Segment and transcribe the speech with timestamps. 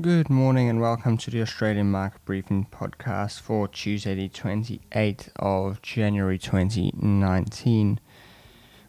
[0.00, 5.82] Good morning and welcome to the Australian Market Briefing podcast for Tuesday, the 28th of
[5.82, 8.00] January 2019.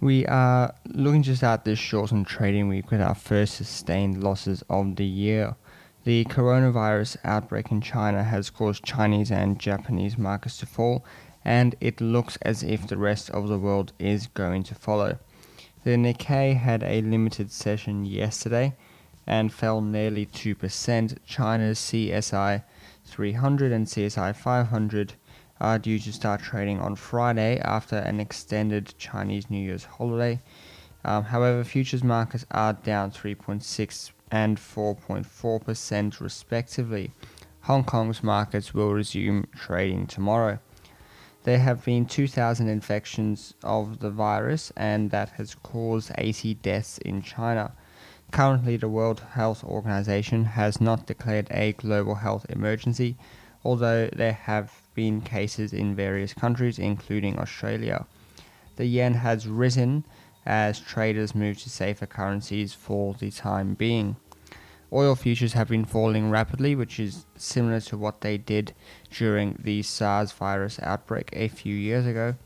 [0.00, 4.96] We are looking to start this shortened trading week with our first sustained losses of
[4.96, 5.54] the year.
[6.02, 11.04] The coronavirus outbreak in China has caused Chinese and Japanese markets to fall,
[11.44, 15.20] and it looks as if the rest of the world is going to follow.
[15.84, 18.74] The Nikkei had a limited session yesterday
[19.28, 21.18] and fell nearly 2%.
[21.26, 22.64] China's CSI
[23.04, 25.12] 300 and CSI 500
[25.60, 30.40] are due to start trading on Friday after an extended Chinese New Year's holiday.
[31.04, 37.12] Um, however, futures markets are down 3.6 and 4.4% respectively.
[37.62, 40.58] Hong Kong's markets will resume trading tomorrow.
[41.44, 47.22] There have been 2,000 infections of the virus, and that has caused 80 deaths in
[47.22, 47.72] China.
[48.30, 53.16] Currently, the World Health Organization has not declared a global health emergency,
[53.64, 58.06] although there have been cases in various countries, including Australia.
[58.76, 60.04] The yen has risen
[60.46, 64.16] as traders move to safer currencies for the time being.
[64.92, 68.72] Oil futures have been falling rapidly, which is similar to what they did
[69.10, 72.36] during the SARS virus outbreak a few years ago.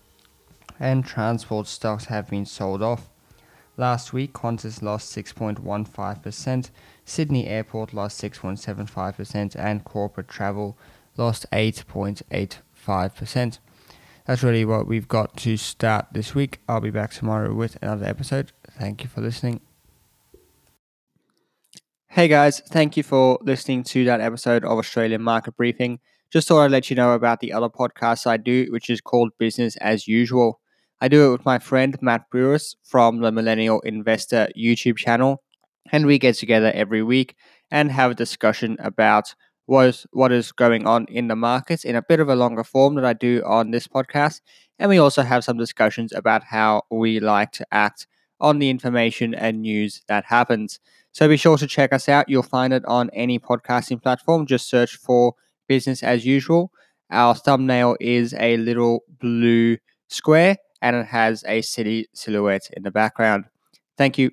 [0.81, 3.12] And transport stocks have been sold off.
[3.83, 6.71] Last week, Qantas lost 6.15%,
[7.05, 10.79] Sydney Airport lost 6.75%, and corporate travel
[11.17, 13.59] lost 8.85%.
[14.25, 16.61] That's really what we've got to start this week.
[16.69, 18.53] I'll be back tomorrow with another episode.
[18.71, 19.61] Thank you for listening.
[22.07, 25.99] Hey guys, thank you for listening to that episode of Australian Market Briefing.
[26.31, 29.33] Just thought I'd let you know about the other podcast I do, which is called
[29.41, 30.61] Business as Usual.
[31.03, 35.43] I do it with my friend Matt Brewers from the Millennial Investor YouTube channel,
[35.91, 37.35] and we get together every week
[37.73, 39.35] and have a discussion about
[39.67, 42.63] what is, what is going on in the markets in a bit of a longer
[42.63, 44.43] form that I do on this podcast.
[44.79, 48.07] And we also have some discussions about how we like to act
[48.41, 50.79] on the information and news that happens.
[51.11, 52.29] So be sure to check us out.
[52.29, 54.47] You'll find it on any podcasting platform.
[54.47, 55.35] Just search for
[55.67, 56.71] business as usual.
[57.11, 59.79] Our thumbnail is a little blue
[60.09, 63.47] square and it has a city silhouette in the background.
[63.99, 64.33] Thank you.